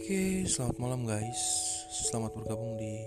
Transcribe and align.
Oke, 0.00 0.48
selamat 0.48 0.80
malam 0.80 1.04
guys. 1.04 1.36
Selamat 1.92 2.32
bergabung 2.32 2.80
di 2.80 3.04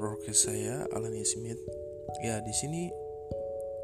podcast 0.00 0.48
saya 0.48 0.88
Alan 0.88 1.12
Smith. 1.20 1.60
Ya, 2.24 2.40
di 2.40 2.48
sini 2.48 2.88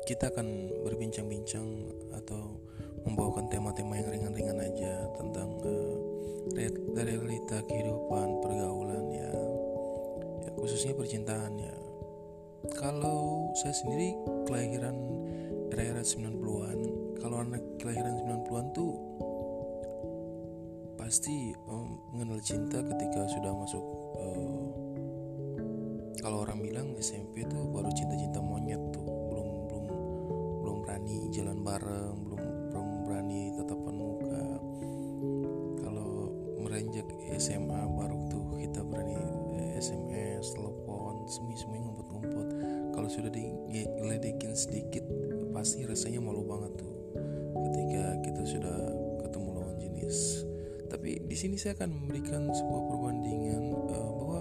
kita 0.09 0.32
akan 0.32 0.73
berbincang-bincang 0.88 1.68
atau 2.16 2.64
membawakan 3.05 3.52
tema-tema 3.52 4.00
yang 4.00 4.09
ringan-ringan 4.09 4.56
aja 4.56 5.05
tentang 5.20 5.60
uh, 5.60 5.96
realita 6.96 7.60
kehidupan, 7.68 8.40
pergaulan 8.40 9.04
ya. 9.12 9.29
Ya, 10.48 10.50
khususnya 10.56 10.96
percintaan 10.96 11.61
ya. 11.61 11.77
Kalau 12.72 13.52
saya 13.52 13.77
sendiri 13.84 14.16
kelahiran 14.48 14.97
era-era 15.77 16.00
90-an, 16.00 16.78
kalau 17.20 17.45
anak 17.45 17.61
kelahiran 17.77 18.16
90-an 18.16 18.66
tuh 18.72 18.97
pasti 21.09 21.55
um, 21.70 21.77
mengenal 22.12 22.41
cinta 22.41 22.80
ketika 22.80 23.21
sudah 23.29 23.53
masuk 23.53 23.85
uh, 24.19 24.69
kalau 26.19 26.43
orang 26.43 26.59
bilang 26.65 26.89
SMP 26.98 27.45
tuh 27.47 27.69
baru 27.69 27.89
cinta-cinta 27.93 28.41
monyet 28.41 28.81
tuh 28.91 29.05
belum 29.05 29.48
belum 29.69 29.84
belum 30.65 30.77
berani 30.84 31.17
jalan 31.31 31.59
bareng 31.62 32.17
belum 32.27 32.43
belum 32.73 32.89
berani 33.07 33.41
tatapan 33.61 33.95
muka 33.95 34.47
kalau 35.84 36.33
merenjak 36.59 37.07
SMA 37.37 37.81
baru 37.93 38.19
tuh 38.33 38.56
kita 38.56 38.81
berani 38.83 39.19
SMS 39.79 40.59
telepon 40.59 41.23
semi 41.31 41.55
semi 41.55 41.79
ngumpet-ngumpet. 41.79 42.48
Kalau 42.91 43.06
sudah 43.06 43.31
diledekin 43.31 44.59
sedikit 44.59 45.06
pasti 45.55 45.87
rasanya 45.87 46.19
malu 46.19 46.43
banget 46.43 46.67
sini 51.39 51.55
saya 51.55 51.78
akan 51.78 51.94
memberikan 51.94 52.50
sebuah 52.50 52.83
perbandingan 52.91 53.70
uh, 53.94 54.11
bahwa 54.11 54.41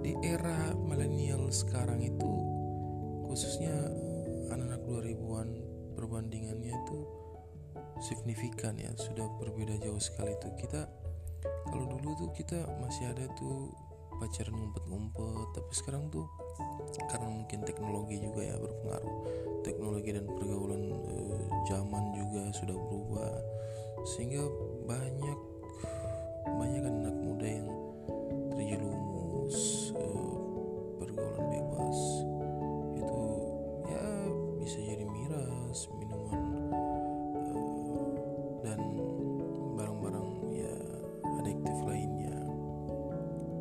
di 0.00 0.16
era 0.24 0.72
milenial 0.72 1.52
sekarang 1.52 2.00
itu 2.00 2.32
khususnya 3.28 3.92
anak-anak 4.48 4.80
2000-an 4.88 5.48
perbandingannya 5.92 6.72
itu 6.72 6.98
signifikan 8.00 8.80
ya 8.80 8.88
sudah 8.96 9.28
berbeda 9.36 9.76
jauh 9.84 10.00
sekali 10.00 10.32
itu 10.32 10.48
kita 10.56 10.88
kalau 11.68 11.84
dulu 11.84 12.16
tuh 12.16 12.32
kita 12.32 12.64
masih 12.80 13.12
ada 13.12 13.28
tuh 13.36 13.76
pacaran 14.16 14.56
ngumpet-ngumpet 14.56 15.48
tapi 15.52 15.72
sekarang 15.76 16.08
tuh 16.08 16.24
karena 17.12 17.28
mungkin 17.28 17.60
teknologi 17.68 18.16
juga 18.24 18.40
ya 18.40 18.56
berpengaruh. 18.56 19.16
Teknologi 19.60 20.10
dan 20.16 20.24
pergaulan 20.24 20.96
uh, 20.96 21.44
zaman 21.68 22.04
juga 22.16 22.48
sudah 22.56 22.72
berubah 22.72 23.36
sehingga 24.16 24.48
banyak 24.88 25.55
banyak 26.56 26.80
kan 26.82 26.94
anak 27.04 27.16
muda 27.20 27.46
yang 27.46 27.68
terjerumus 28.52 29.92
uh, 29.92 30.36
pergaulan 30.96 31.44
bebas. 31.52 31.98
Itu 32.96 33.20
ya 33.86 34.04
bisa 34.58 34.78
jadi 34.80 35.04
miras 35.04 35.86
minuman 36.00 36.42
uh, 37.52 38.10
dan 38.64 38.80
barang-barang 39.76 40.28
ya 40.56 40.74
adiktif 41.44 41.76
lainnya. 41.84 42.36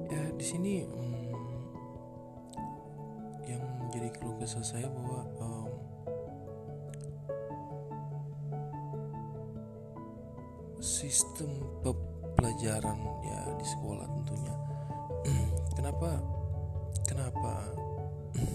Ya 0.10 0.24
di 0.32 0.46
sini 0.46 0.88
hmm, 0.88 1.36
yang 3.46 3.64
menjadi 3.84 4.10
keluh 4.16 4.40
kesah 4.40 4.64
saya 4.64 4.88
bahwa 4.88 5.22
um, 5.44 5.70
sistem 10.80 11.52
pelajaran 12.46 13.02
ya 13.26 13.42
di 13.58 13.66
sekolah 13.66 14.06
tentunya. 14.06 14.54
Kenapa 15.82 16.22
kenapa 17.10 17.74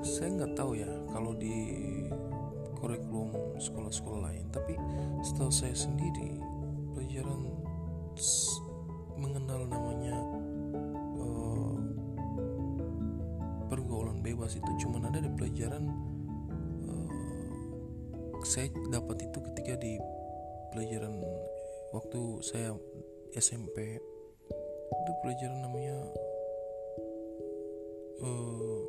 saya 0.00 0.28
nggak 0.40 0.56
tahu 0.56 0.80
ya 0.80 0.88
kalau 1.12 1.36
di 1.36 1.84
kurikulum 2.80 3.28
sekolah-sekolah 3.60 4.32
lain 4.32 4.48
tapi 4.48 4.72
setahu 5.20 5.52
saya 5.52 5.76
sendiri 5.76 6.40
pelajaran 6.96 7.52
mengenal 9.20 9.68
namanya 9.68 10.16
uh, 11.20 11.76
pergaulan 13.68 14.24
bebas 14.24 14.56
itu 14.56 14.70
cuma 14.80 14.96
ada 15.04 15.20
di 15.20 15.28
pelajaran 15.36 15.92
saya 18.50 18.66
dapat 18.90 19.30
itu 19.30 19.38
ketika 19.38 19.78
di 19.78 19.94
pelajaran 20.74 21.22
waktu 21.94 22.42
saya 22.42 22.74
SMP 23.30 24.02
itu 24.90 25.12
pelajaran 25.22 25.62
namanya 25.62 25.94
uh, 28.26 28.82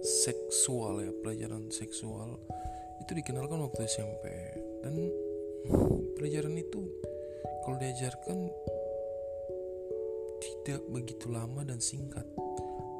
seksual 0.00 1.04
ya 1.04 1.12
pelajaran 1.20 1.68
seksual. 1.68 2.40
Itu 3.04 3.12
dikenalkan 3.12 3.60
waktu 3.60 3.84
SMP 3.84 4.24
dan 4.80 5.12
pelajaran 6.16 6.56
itu 6.56 6.88
kalau 7.68 7.76
diajarkan 7.76 8.48
tidak 10.40 10.80
begitu 10.88 11.28
lama 11.28 11.68
dan 11.68 11.84
singkat. 11.84 12.24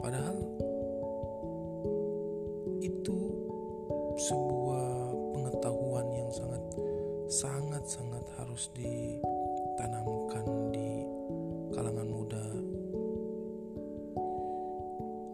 Padahal 0.04 0.36
sebuah 4.14 5.10
pengetahuan 5.34 6.06
yang 6.14 6.30
sangat 6.30 6.62
sangat 7.26 7.82
sangat 7.82 8.24
harus 8.38 8.70
ditanamkan 8.70 10.46
di 10.70 11.02
kalangan 11.74 12.06
muda. 12.06 12.46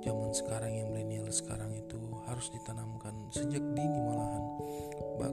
Zaman 0.00 0.32
sekarang 0.32 0.72
yang 0.72 0.88
milenial 0.96 1.28
sekarang 1.28 1.76
itu 1.76 2.00
harus 2.24 2.48
ditanamkan 2.56 3.12
sejak 3.36 3.60
dini 3.76 4.00
malahan. 4.00 4.44
Bah 5.20 5.32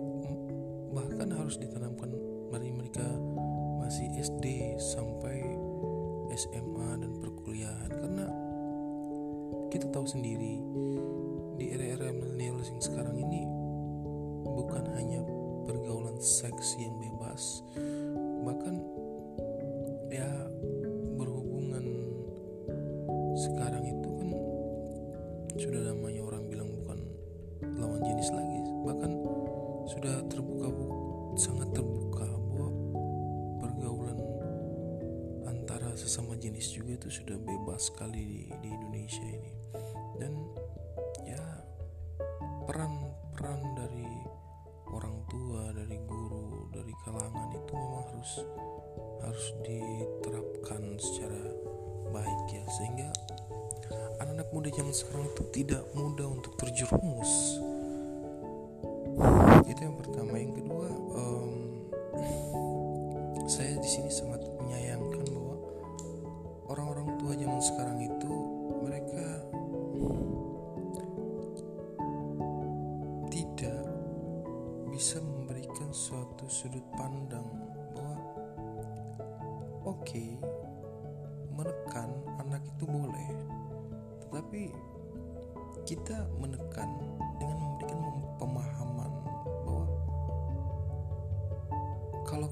bahkan 0.92 1.32
harus 1.32 1.56
ditanamkan 1.56 2.12
dari 2.52 2.76
mereka 2.76 3.08
masih 3.80 4.12
SD 4.20 4.76
sampai 4.76 5.40
SMA 6.36 7.00
dan 7.00 7.16
perkuliahan. 7.24 7.92
Karena 7.96 8.28
kita 9.72 9.88
tahu 9.88 10.04
sendiri 10.04 10.60
di 11.58 11.74
era-era 11.74 12.14
milenial 12.14 12.62
yang 12.62 12.80
sekarang 12.80 13.18
ini 13.18 13.44
bukan 14.46 14.86
hanya 14.96 15.22
pergaulan 15.66 16.16
seks 16.22 16.78
yang 16.80 16.96
bebas 17.02 17.66
bahkan 18.46 18.80
ya 20.08 20.47
harus 48.18 48.42
harus 49.22 49.46
diterapkan 49.62 50.82
secara 50.98 51.54
baik 52.10 52.42
ya 52.50 52.66
sehingga 52.82 53.10
anak-anak 54.18 54.50
muda 54.50 54.70
zaman 54.74 54.96
sekarang 54.96 55.30
itu 55.30 55.44
tidak 55.54 55.86
mudah 55.94 56.26
untuk 56.26 56.58
terjerumus. 56.58 57.62
Itu 59.70 59.80
yang 59.86 59.98
pertama. 60.02 60.34
Yang 60.42 60.54
kedua, 60.66 60.77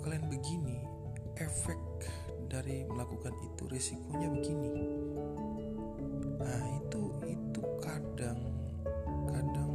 kalian 0.06 0.30
begini 0.30 0.86
efek 1.42 1.82
dari 2.46 2.86
melakukan 2.86 3.34
itu 3.42 3.66
risikonya 3.66 4.30
begini. 4.30 4.70
Nah 6.38 6.66
itu 6.78 7.02
itu 7.26 7.62
kadang 7.82 8.38
kadang 9.26 9.74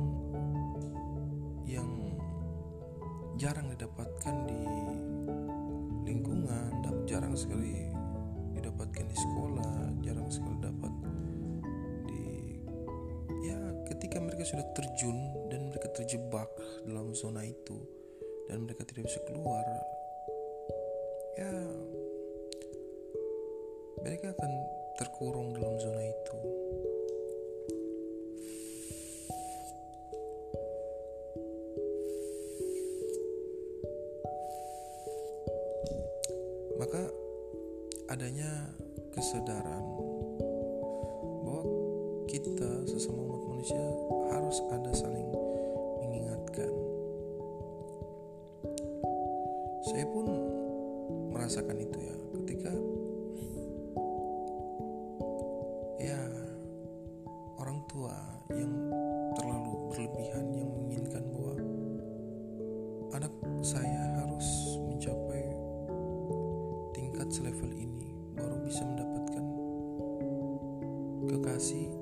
yang 1.66 2.14
jarang 3.42 3.74
didapatkan 3.74 4.34
di 4.46 4.62
lingkungan 6.06 6.78
jarang 7.10 7.34
sekali 7.34 7.90
didapatkan 8.54 9.02
di 9.10 9.16
sekolah 9.18 9.98
jarang 9.98 10.30
sekali 10.30 10.62
dapat 10.62 10.94
di 12.06 12.22
ya 13.50 13.58
ketika 13.90 14.22
mereka 14.22 14.46
sudah 14.46 14.66
terjun 14.78 15.18
dan 15.50 15.74
mereka 15.74 15.90
terjebak 15.90 16.46
dalam 16.86 17.10
zona 17.18 17.42
itu 17.42 17.82
dan 18.46 18.62
mereka 18.62 18.86
tidak 18.86 19.10
bisa 19.10 19.18
keluar 19.26 19.66
ya 21.38 21.52
mereka 24.00 24.32
akan 24.32 24.52
terkurung 24.96 25.52
dalam 25.54 25.76
zona 25.78 26.02
itu. 26.02 26.36
Maka 36.80 37.02
adanya 38.08 38.72
kesadaran 39.12 39.89
así. 71.60 71.99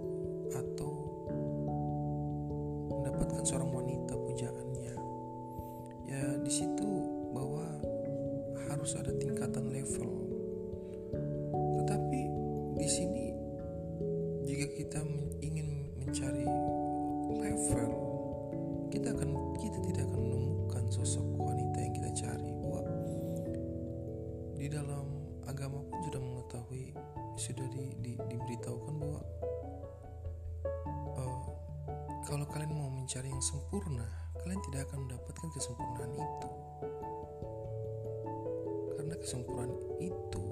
kesempurnaan 39.20 39.72
itu 39.98 40.42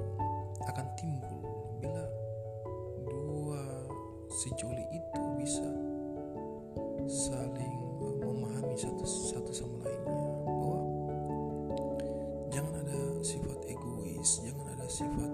akan 0.66 0.86
timbul 0.98 1.42
bila 1.78 2.04
dua 3.06 3.62
sejoli 4.42 4.84
itu 4.90 5.22
bisa 5.38 5.68
saling 7.06 7.76
eh, 8.02 8.14
memahami 8.24 8.74
satu 8.74 9.04
satu 9.06 9.52
sama 9.54 9.86
lainnya. 9.86 10.30
Bahwa 10.42 10.80
jangan 12.50 12.74
ada 12.82 13.00
sifat 13.22 13.60
egois, 13.70 14.30
jangan 14.42 14.66
ada 14.74 14.86
sifat 14.90 15.30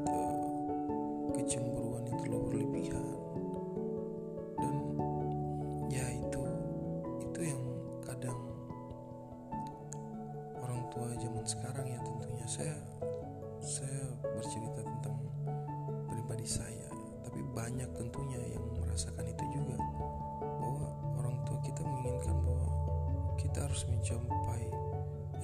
kita 23.52 23.68
harus 23.68 23.84
mencapai 23.84 24.64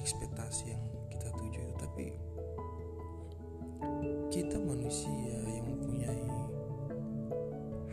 ekspektasi 0.01 0.73
yang 0.73 0.81
kita 1.13 1.29
tuju 1.29 1.61
itu. 1.61 1.75
Tapi 1.77 2.05
kita 4.33 4.57
manusia 4.57 5.37
yang 5.45 5.69
mempunyai 5.69 6.25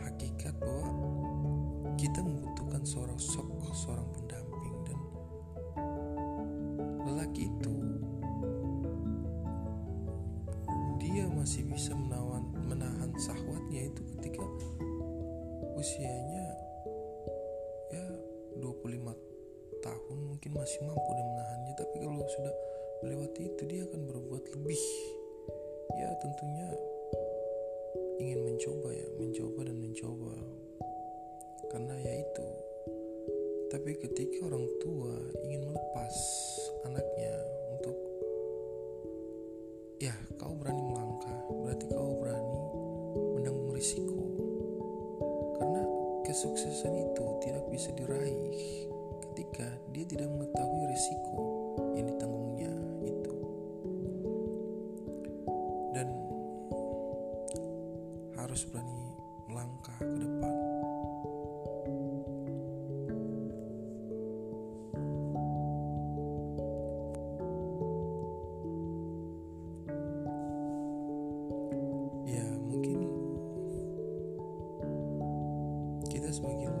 hakikat 0.01 0.57
bahwa 0.57 0.89
kita 2.01 2.25
membutuhkan 2.25 2.81
seorang 2.81 3.21
sok 3.21 3.45
seorang 3.77 4.09
pendamping 4.09 4.26
Tapi 33.87 34.03
ketika 34.03 34.51
orang 34.51 34.67
tua 34.83 35.15
ingin 35.47 35.63
melepas 35.63 36.15
anaknya 36.91 37.39
semakin 76.37 76.76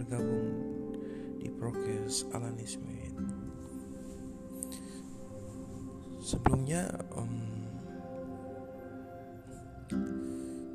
bergabung 0.00 0.48
di 1.36 1.52
prokes 1.60 2.24
alanisme 2.32 2.80
Smith. 2.88 3.20
Sebelumnya 6.24 6.88
um, 7.12 7.36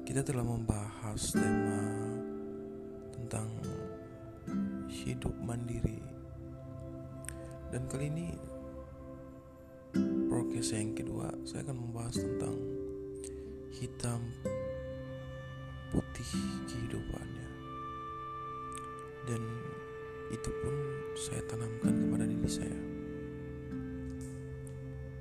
kita 0.05 0.21
telah 0.21 0.45
membahas 0.45 1.33
tema 1.33 1.81
tentang 3.17 3.49
hidup 4.93 5.33
mandiri 5.41 6.05
dan 7.73 7.81
kali 7.89 8.13
ini 8.13 8.29
prokes 10.29 10.69
yang 10.69 10.93
kedua 10.93 11.33
saya 11.49 11.65
akan 11.65 11.77
membahas 11.81 12.13
tentang 12.21 12.57
hitam 13.73 14.21
putih 15.89 16.29
kehidupan 16.69 17.34
dan 19.25 19.41
itu 20.29 20.49
pun 20.61 20.75
saya 21.17 21.41
tanamkan 21.49 21.93
kepada 21.93 22.25
diri 22.25 22.49
saya. 22.49 22.79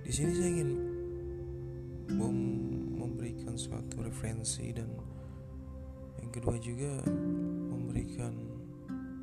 Di 0.05 0.13
sini 0.13 0.33
saya 0.37 0.49
ingin 0.53 0.71
mem 2.13 2.39
memberikan 3.01 3.57
suatu 3.57 4.05
referensi 4.05 4.69
dan 4.73 4.89
yang 6.21 6.31
kedua 6.33 6.57
juga 6.61 6.93
memberikan 7.73 8.33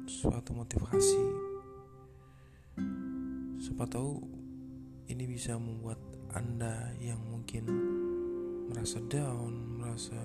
suatu 0.10 0.58
motivasi. 0.58 1.24
Siapa 3.62 3.86
tahu 3.86 4.18
ini 5.10 5.24
bisa 5.30 5.58
membuat 5.58 6.02
anda 6.34 6.94
yang 6.98 7.22
mungkin 7.30 7.68
merasa 8.72 9.04
down 9.06 9.78
merasa 9.78 10.18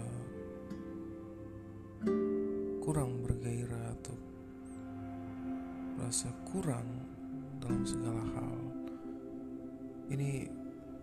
kurang 2.87 3.27
bergairah 3.27 3.99
atau 3.99 4.26
merasa 5.97 6.29
kurang 6.45 6.85
dalam 7.57 7.83
segala 7.89 8.21
hal 8.37 8.53
ini 10.13 10.47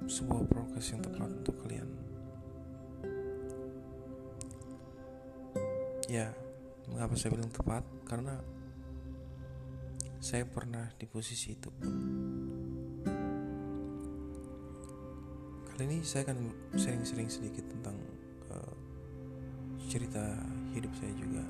sebuah 0.05 0.45
progres 0.47 0.93
yang 0.93 1.01
tepat 1.01 1.33
untuk 1.33 1.57
kalian. 1.65 1.89
Ya 6.07 6.29
mengapa 6.87 7.17
saya 7.17 7.33
bilang 7.33 7.49
tepat? 7.49 7.83
Karena 8.05 8.37
saya 10.21 10.45
pernah 10.47 10.87
di 10.95 11.09
posisi 11.09 11.57
itu. 11.57 11.73
Kali 15.73 15.83
ini 15.89 16.05
saya 16.05 16.29
akan 16.29 16.53
sering-sering 16.77 17.27
sedikit 17.33 17.65
tentang 17.65 17.97
uh, 18.53 18.75
cerita 19.89 20.21
hidup 20.77 20.93
saya 20.95 21.11
juga 21.17 21.43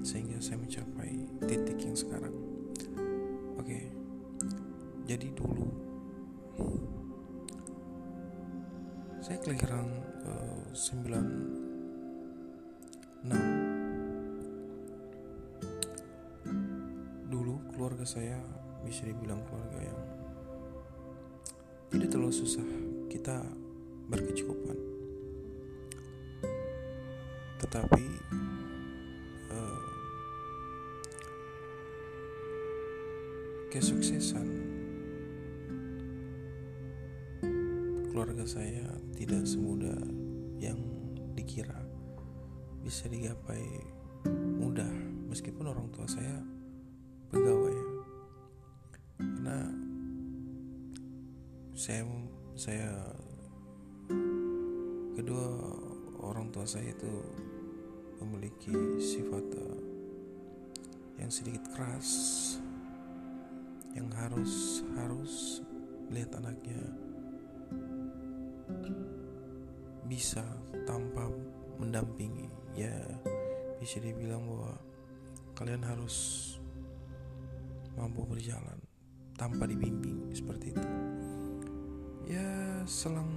sehingga 0.00 0.40
saya 0.40 0.56
mencapai 0.60 1.28
titik 1.46 1.78
yang 1.82 1.96
sekarang. 1.96 2.34
Oke, 3.60 3.92
jadi 5.04 5.28
dulu 5.34 5.68
saya 9.20 9.36
kelahiran 9.46 9.86
uh, 10.26 10.64
96 10.74 13.30
dulu 17.30 17.62
keluarga 17.70 18.02
saya 18.02 18.42
bisa 18.82 19.06
dibilang 19.06 19.38
keluarga 19.46 19.86
yang 19.86 20.00
tidak 21.94 22.10
terlalu 22.10 22.34
susah 22.34 22.66
kita 23.06 23.46
berkecukupan. 24.10 24.90
Tetapi 27.60 28.04
kesuksesan 33.70 34.46
keluarga 38.10 38.42
saya 38.42 38.90
tidak 39.14 39.46
semudah 39.46 39.96
yang 40.58 40.76
dikira 41.38 41.78
bisa 42.82 43.06
digapai 43.06 43.62
mudah 44.58 44.90
meskipun 45.30 45.70
orang 45.70 45.86
tua 45.94 46.04
saya 46.10 46.42
pegawai. 47.30 47.78
Karena 49.20 49.70
saya 51.72 52.02
saya 52.58 52.90
kedua 55.14 55.46
orang 56.20 56.50
tua 56.50 56.66
saya 56.66 56.90
itu 56.90 57.14
memiliki 58.20 58.74
sifat 59.00 59.46
uh, 59.56 59.80
yang 61.16 61.30
sedikit 61.32 61.64
keras 61.72 62.08
yang 63.94 64.08
harus 64.14 64.82
harus 64.94 65.62
lihat 66.10 66.30
anaknya 66.38 66.78
bisa 70.10 70.42
tanpa 70.86 71.30
mendampingi. 71.78 72.50
Ya 72.74 72.94
bisa 73.78 74.02
dibilang 74.02 74.46
bahwa 74.46 74.74
kalian 75.54 75.86
harus 75.86 76.46
mampu 77.94 78.26
berjalan 78.26 78.78
tanpa 79.38 79.70
dibimbing 79.70 80.34
seperti 80.34 80.74
itu. 80.74 80.88
Ya 82.30 82.82
selang 82.86 83.30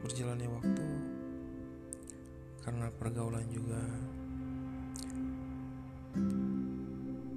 berjalannya 0.00 0.48
waktu 0.48 0.86
karena 2.60 2.86
pergaulan 2.92 3.46
juga 3.48 3.80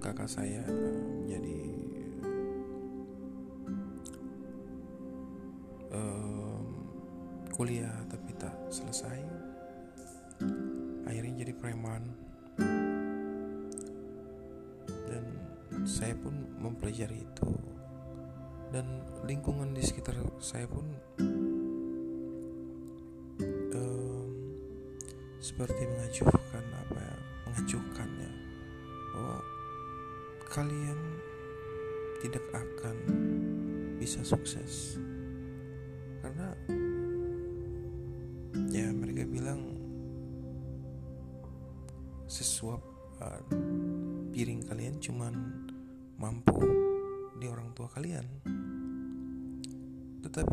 kakak 0.04 0.28
saya 0.28 0.68
menjadi 0.68 1.60
kuliah 7.64 7.96
tapi 8.12 8.36
tak 8.36 8.52
selesai. 8.68 9.24
Akhirnya 11.08 11.48
jadi 11.48 11.56
preman. 11.56 12.04
Dan 15.08 15.24
saya 15.88 16.12
pun 16.20 16.60
mempelajari 16.60 17.24
itu. 17.24 17.56
Dan 18.68 19.00
lingkungan 19.24 19.72
di 19.72 19.80
sekitar 19.80 20.12
saya 20.44 20.68
pun 20.68 20.84
um, 23.80 24.28
seperti 25.40 25.88
mengajukan 25.88 26.66
apa 26.68 27.00
ya 27.00 27.16
mengajukannya 27.48 28.32
bahwa 29.16 29.40
kalian 30.52 31.00
tidak 32.20 32.44
akan 32.52 32.98
bisa 34.04 34.20
sukses 34.20 35.00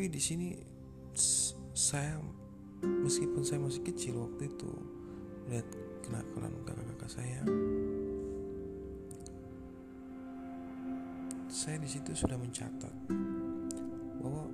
tetapi 0.01 0.17
di 0.17 0.25
sini 0.33 0.49
saya 1.77 2.17
meskipun 2.81 3.45
saya 3.45 3.61
masih 3.61 3.85
kecil 3.85 4.17
waktu 4.25 4.49
itu 4.49 4.73
lihat 5.53 5.69
kenakalan 6.01 6.57
kakak-kakak 6.65 7.21
saya. 7.21 7.45
Saya 11.53 11.77
di 11.85 11.89
situ 11.93 12.17
sudah 12.17 12.41
mencatat 12.41 12.95
bahwa 14.25 14.49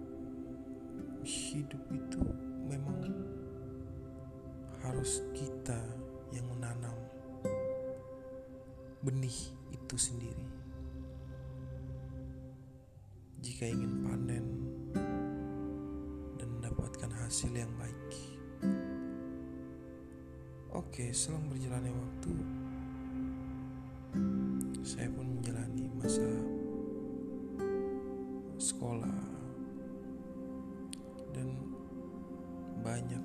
hidup 1.23 1.95
itu 1.95 2.27
memang 2.67 3.07
harus 4.83 5.23
kita 5.31 5.79
yang 6.35 6.51
menanam 6.51 6.99
benih 8.99 9.55
itu 9.71 9.95
sendiri. 9.95 10.47
Jika 13.47 13.71
ingin 13.71 14.03
panen 14.03 14.56
hasil 17.27 17.51
yang 17.51 17.75
baik. 17.75 18.11
Oke, 20.79 21.11
selang 21.11 21.43
berjalannya 21.51 21.91
waktu, 21.91 22.33
saya 24.87 25.11
pun 25.11 25.35
menjalani 25.35 25.91
masa 25.99 26.23
sekolah 28.63 29.19
dan 31.35 31.51
banyak 32.87 33.25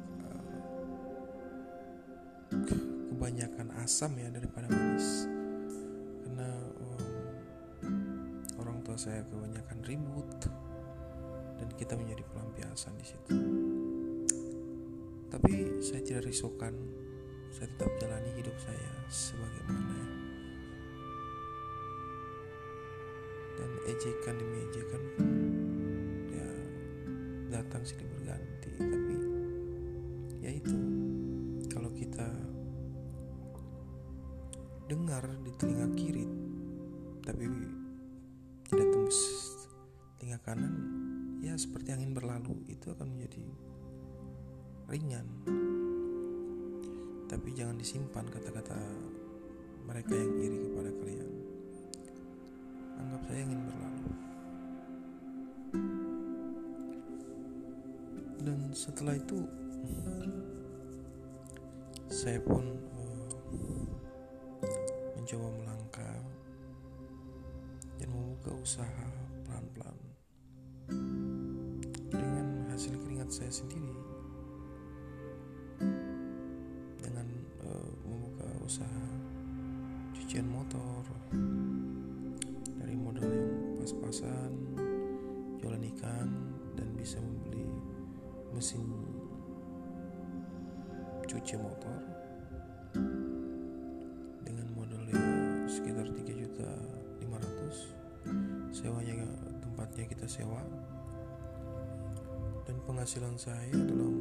kebanyakan 2.66 3.70
asam 3.86 4.18
ya 4.18 4.34
daripada 4.34 4.66
manis 4.66 5.30
karena 6.26 6.50
orang 8.58 8.82
tua 8.82 8.98
saya 8.98 9.22
kebanyakan 9.30 9.78
ribut 9.86 10.30
dan 11.62 11.70
kita 11.78 11.94
menjadi 11.94 12.26
pelampiasan 12.34 12.98
di 12.98 13.06
situ. 13.06 13.51
Saya 15.82 16.06
tidak 16.06 16.30
risaukan, 16.30 16.78
saya 17.50 17.66
tetap 17.74 17.90
jalani 17.98 18.30
hidup 18.38 18.54
saya 18.62 18.92
sebagaimana. 19.10 19.98
Dan 23.58 23.72
ejekan 23.90 24.38
demi 24.38 24.62
ejekan 24.70 25.04
ya 26.38 26.50
datang 27.50 27.82
silih 27.82 28.06
berganti. 28.14 28.78
Tapi 28.78 29.16
ya 30.46 30.54
itu 30.54 30.78
kalau 31.66 31.90
kita 31.98 32.30
dengar 34.86 35.26
di 35.42 35.52
telinga 35.58 35.88
kiri 35.98 36.30
tapi 37.26 37.50
tidak 38.70 38.88
tembus 38.92 39.20
telinga 40.20 40.40
kanan 40.46 40.74
ya 41.42 41.58
seperti 41.58 41.96
angin 41.96 42.14
berlalu 42.14 42.60
itu 42.70 42.92
akan 42.92 43.18
menjadi 43.18 43.40
ringan 44.92 45.26
tapi 47.32 47.56
jangan 47.56 47.80
disimpan 47.80 48.28
kata-kata 48.28 48.76
mereka 49.88 50.12
yang 50.12 50.36
iri 50.36 50.68
kepada 50.68 50.92
kalian. 51.00 51.32
Anggap 53.00 53.22
saya 53.24 53.40
ingin 53.40 53.62
berlalu. 53.64 54.12
Dan 58.44 58.60
setelah 58.76 59.16
itu 59.16 59.48
saya 62.12 62.44
pun 62.44 62.68
uh, 63.00 63.32
mencoba 65.16 65.48
melangkah 65.56 66.20
dan 67.96 68.12
membuka 68.12 68.52
usaha 68.60 69.08
pelan-pelan. 69.48 69.98
Dengan 72.12 72.68
hasil 72.76 72.92
keringat 73.00 73.32
saya 73.32 73.52
sendiri 73.56 74.11
usaha 78.72 79.04
cucian 80.16 80.48
motor. 80.48 81.04
Dari 82.80 82.96
modal 82.96 83.28
yang 83.28 83.76
pas-pasan 83.76 84.48
jualan 85.60 85.84
ikan 85.92 86.32
dan 86.80 86.88
bisa 86.96 87.20
membeli 87.20 87.68
mesin 88.56 88.88
cuci 91.28 91.60
motor. 91.60 92.00
Dengan 94.48 94.68
modal 94.72 95.04
ya 95.04 95.20
sekitar 95.68 96.08
3 96.08 96.32
juta 96.32 96.72
500 97.28 98.72
sewanya 98.72 99.28
tempatnya 99.60 100.08
kita 100.08 100.32
sewa. 100.32 100.64
Dan 102.64 102.80
penghasilan 102.88 103.36
saya 103.36 103.76
dalam 103.76 104.16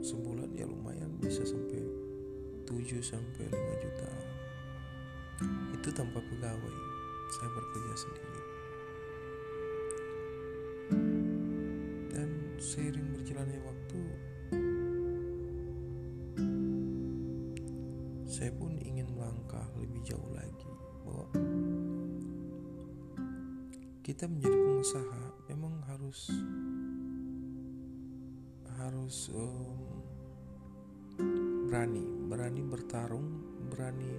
sebulan 0.00 0.56
ya 0.56 0.64
lumayan 0.64 1.20
bisa 1.20 1.44
sampai 1.44 1.84
7 2.70 3.02
sampai 3.02 3.50
5 3.50 3.82
juta. 3.82 4.10
Itu 5.74 5.90
tanpa 5.90 6.22
pegawai. 6.22 6.76
Saya 7.34 7.48
bekerja 7.50 7.94
sendiri. 7.98 8.42
Dan 12.14 12.30
seiring 12.62 13.06
berjalannya 13.18 13.58
waktu 13.66 14.00
saya 18.30 18.54
pun 18.54 18.78
ingin 18.78 19.10
melangkah 19.18 19.66
lebih 19.74 19.98
jauh 20.06 20.30
lagi 20.30 20.70
bahwa 21.02 21.26
kita 24.06 24.30
menjadi 24.30 24.54
pengusaha 24.54 25.22
memang 25.50 25.74
harus 25.90 26.30
harus 28.78 29.28
um, 29.34 29.79
berani 31.70 32.02
berani 32.26 32.66
bertarung 32.66 33.26
berani 33.70 34.10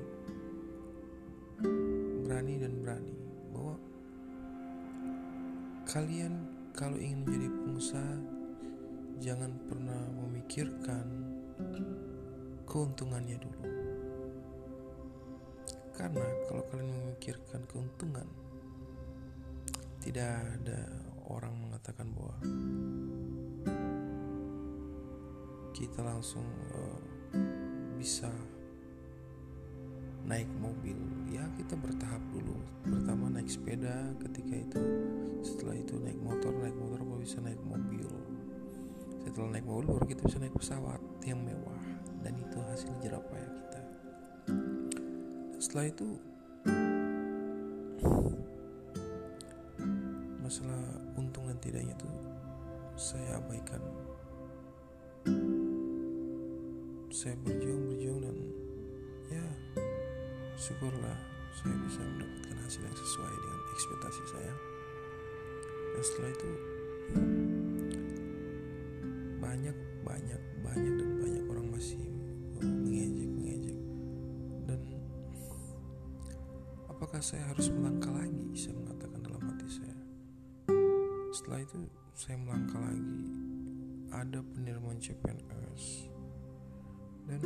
berani 2.23 2.53
dan 2.63 2.73
berani. 2.79 3.15
Bahwa 3.51 3.75
kalian 5.83 6.47
kalau 6.71 6.95
ingin 6.95 7.27
menjadi 7.27 7.51
pengusaha 7.51 8.15
jangan 9.19 9.51
pernah 9.67 9.99
memikirkan 10.15 11.03
keuntungannya 12.63 13.35
dulu. 13.35 13.63
Karena 15.91 16.23
kalau 16.47 16.63
kalian 16.71 16.87
memikirkan 16.87 17.67
keuntungan 17.67 18.31
tidak 19.99 20.39
ada 20.39 20.87
orang 21.27 21.51
mengatakan 21.67 22.15
bahwa 22.15 22.39
kita 25.75 25.99
langsung 25.99 26.47
uh, 26.71 27.10
bisa 27.97 28.31
naik 30.25 30.49
mobil. 30.57 30.97
Ya 31.31 31.45
kita 31.59 31.77
bertahap 31.77 32.21
dulu. 32.31 32.57
Pertama 32.85 33.31
naik 33.31 33.49
sepeda 33.49 34.13
ketika 34.23 34.55
itu 34.57 34.81
setelah 35.41 35.75
itu 35.77 35.97
naik 36.01 36.19
motor 36.21 36.51
naik 36.59 36.75
motor 36.77 36.99
baru 37.01 37.21
bisa 37.21 37.39
naik 37.41 37.61
mobil. 37.65 38.07
Setelah 39.25 39.57
naik 39.57 39.65
mobil 39.65 39.85
baru 39.91 40.05
kita 40.07 40.21
bisa 40.25 40.37
naik 40.41 40.55
pesawat 40.57 41.01
yang 41.25 41.39
mewah. 41.41 41.81
Dan 42.21 42.37
itu 42.37 42.57
hasil 42.69 42.91
jerah 43.01 43.21
payah 43.25 43.49
kita. 43.49 43.81
Setelah 45.57 45.85
itu 45.89 46.07
masalah 50.41 50.83
untung 51.15 51.47
dan 51.47 51.55
tidaknya 51.63 51.95
itu 51.95 52.09
saya 52.99 53.39
abaikan 53.39 53.79
saya 57.21 57.37
berjuang 57.45 57.85
berjuang 57.85 58.17
dan 58.25 58.37
ya 59.29 59.45
syukurlah 60.57 61.13
saya 61.53 61.77
bisa 61.85 62.01
mendapatkan 62.01 62.57
hasil 62.65 62.81
yang 62.81 62.97
sesuai 62.97 63.33
dengan 63.37 63.61
ekspektasi 63.77 64.23
saya. 64.25 64.53
Dan 65.93 66.01
setelah 66.01 66.29
itu 66.33 66.49
banyak 69.37 69.77
banyak 70.01 70.41
banyak 70.65 70.93
dan 70.97 71.09
banyak 71.21 71.45
orang 71.45 71.67
masih 71.69 72.01
mengejek 72.57 73.29
mengejek 73.29 73.77
dan 74.65 74.81
apakah 76.89 77.21
saya 77.21 77.45
harus 77.53 77.69
melangkah 77.69 78.17
lagi? 78.17 78.49
Saya 78.57 78.73
mengatakan 78.81 79.21
dalam 79.21 79.45
hati 79.45 79.67
saya. 79.69 79.97
Setelah 81.37 81.61
itu 81.69 81.85
saya 82.17 82.41
melangkah 82.41 82.81
lagi. 82.81 83.21
Ada 84.09 84.41
penerimaan 84.41 84.97
CPNS 84.97 86.10
dan 87.31 87.43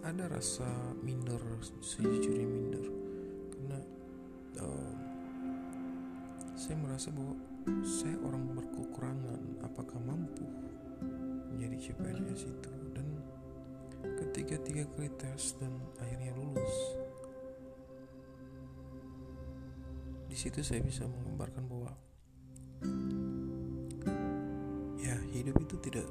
ada 0.00 0.24
rasa 0.32 0.68
minder 1.04 1.40
sejujurnya 1.84 2.48
minder. 2.48 2.86
Karena 3.52 3.78
um, 4.64 4.96
saya 6.56 6.76
merasa 6.80 7.12
bahwa 7.12 7.36
saya 7.84 8.16
orang 8.24 8.56
berkekurangan. 8.56 9.60
Apakah 9.60 10.00
mampu 10.00 10.48
menjadi 11.52 11.92
CPNS 11.92 12.48
itu? 12.48 12.72
Dan 12.96 13.06
ketika 14.24 14.56
tiga 14.64 14.88
kali 14.96 15.12
tes 15.20 15.52
dan 15.60 15.72
akhirnya 16.00 16.32
lulus 16.38 16.74
di 20.28 20.36
situ 20.36 20.60
saya 20.60 20.84
bisa 20.84 21.08
menggambarkan 21.08 21.64
bahwa 21.66 21.92
ya 25.00 25.16
hidup 25.34 25.56
itu 25.64 25.76
tidak 25.82 26.06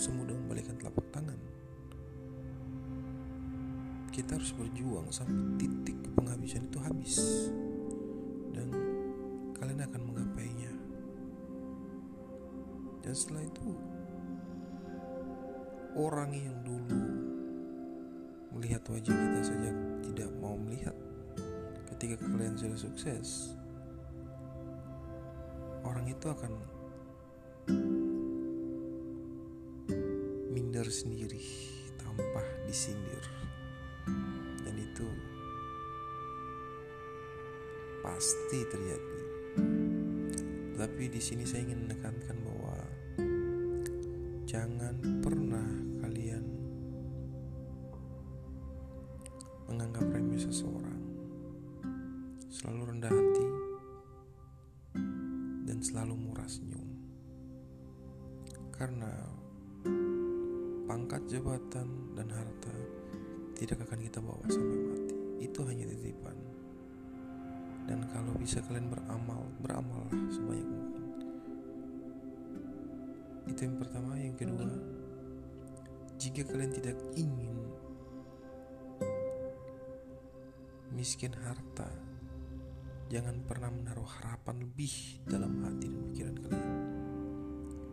semudah 0.00 0.32
membalikan 0.32 0.80
telapak 0.80 1.04
tangan. 1.12 1.36
Kita 4.08 4.40
harus 4.40 4.56
berjuang 4.56 5.12
sampai 5.12 5.60
titik 5.60 6.00
penghabisan 6.16 6.64
itu 6.72 6.78
habis. 6.80 7.16
Dan 8.56 8.72
kalian 9.52 9.84
akan 9.84 10.02
menggapainya 10.08 10.72
dan 13.00 13.18
setelah 13.18 13.42
itu 13.42 13.74
orang 15.98 16.30
yang 16.30 16.56
dulu 16.62 17.02
melihat 18.54 18.86
wajah 18.86 19.10
kita 19.10 19.40
saja 19.42 19.70
tidak 20.04 20.30
mau 20.38 20.54
melihat. 20.54 20.94
Ketika 21.90 22.22
kalian 22.22 22.54
sudah 22.56 22.78
sukses 22.78 23.58
orang 25.82 26.06
itu 26.06 26.30
akan 26.30 26.54
minder 30.80 30.96
sendiri 30.96 31.44
tanpa 32.00 32.40
disindir. 32.64 33.20
Dan 34.64 34.80
itu 34.80 35.04
pasti 38.00 38.64
terjadi. 38.64 39.20
Tapi 40.80 41.04
di 41.12 41.20
sini 41.20 41.44
saya 41.44 41.68
ingin 41.68 41.84
menekankan 41.84 42.36
bahwa 42.40 42.76
jangan 44.48 44.96
pernah 45.20 45.68
kalian 46.00 46.48
menganggap 49.68 50.08
remeh 50.16 50.40
seseorang. 50.40 51.00
Selalu 52.48 52.82
rendah 52.88 53.12
hati 53.12 53.48
dan 55.68 55.84
selalu 55.84 56.16
murah 56.16 56.48
senyum. 56.48 56.88
Karena 58.72 59.39
pangkat 60.90 61.22
jabatan 61.30 61.86
dan 62.18 62.26
harta 62.34 62.74
tidak 63.54 63.86
akan 63.86 64.02
kita 64.02 64.18
bawa 64.18 64.42
sampai 64.50 64.78
mati. 64.82 65.14
Itu 65.38 65.62
hanya 65.62 65.86
titipan. 65.86 66.34
Dan 67.86 68.10
kalau 68.10 68.34
bisa 68.34 68.58
kalian 68.66 68.90
beramal 68.90 69.46
beramallah 69.62 70.10
sebanyak 70.34 70.66
mungkin. 70.66 71.04
Itu 73.46 73.60
yang 73.70 73.76
pertama. 73.78 74.18
Yang 74.18 74.34
kedua 74.42 74.66
jika 76.18 76.42
kalian 76.50 76.72
tidak 76.74 76.98
ingin 77.14 77.54
miskin 80.90 81.30
harta 81.38 81.86
jangan 83.06 83.46
pernah 83.46 83.70
menaruh 83.70 84.10
harapan 84.18 84.66
lebih 84.66 85.22
dalam 85.22 85.54
hati 85.62 85.86
dan 85.86 86.02
pikiran 86.10 86.36
kalian. 86.42 86.74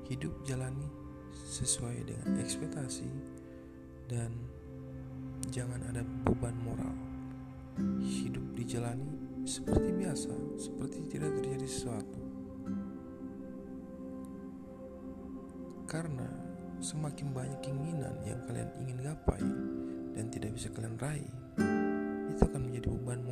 Hidup 0.10 0.34
jalani 0.42 1.07
sesuai 1.45 2.08
dengan 2.08 2.41
ekspektasi 2.41 3.10
dan 4.10 4.34
jangan 5.54 5.84
ada 5.91 6.02
beban 6.26 6.56
moral 6.63 6.95
hidup 8.02 8.43
dijalani 8.58 9.28
seperti 9.47 9.95
biasa, 9.95 10.34
seperti 10.60 11.08
tidak 11.08 11.32
terjadi 11.39 11.67
sesuatu. 11.69 12.21
Karena 15.88 16.28
semakin 16.84 17.32
banyak 17.32 17.60
keinginan 17.63 18.19
yang 18.28 18.43
kalian 18.43 18.67
ingin 18.84 19.00
gapai 19.00 19.39
dan 20.12 20.28
tidak 20.28 20.52
bisa 20.52 20.67
kalian 20.76 21.00
raih, 21.00 21.32
itu 22.28 22.41
akan 22.43 22.67
menjadi 22.67 22.91
beban 22.91 23.23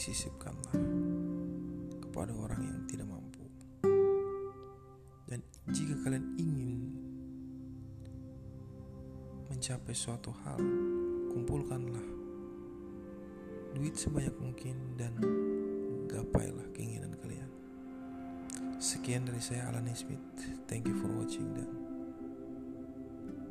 disisipkanlah 0.00 0.72
kepada 2.00 2.32
orang 2.32 2.64
yang 2.64 2.80
tidak 2.88 3.04
mampu. 3.04 3.44
Dan 5.28 5.44
jika 5.68 5.92
kalian 6.00 6.40
ingin 6.40 6.88
mencapai 9.52 9.92
suatu 9.92 10.32
hal, 10.40 10.56
kumpulkanlah 11.28 12.08
duit 13.76 13.92
sebanyak 13.92 14.32
mungkin 14.40 14.96
dan 14.96 15.12
gapailah 16.08 16.72
keinginan 16.72 17.12
kalian. 17.20 17.52
Sekian 18.80 19.28
dari 19.28 19.44
saya 19.44 19.68
Alan 19.68 19.84
Smith. 19.92 20.24
Thank 20.64 20.88
you 20.88 20.96
for 20.96 21.12
watching 21.12 21.52
dan 21.52 21.68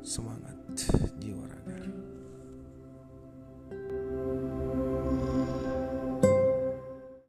semangat. 0.01 0.57